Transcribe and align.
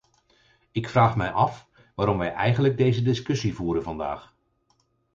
Ik 0.71 0.89
vraag 0.89 1.15
mij 1.15 1.31
af 1.31 1.67
waarom 1.95 2.17
wij 2.17 2.33
eigenlijk 2.33 2.77
deze 2.77 3.01
discussie 3.01 3.53
voeren 3.53 3.83
vandaag. 3.83 4.35